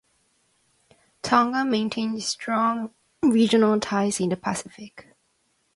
[1.21, 2.89] Tonga maintains strong
[3.21, 5.13] regional ties in the Pacific.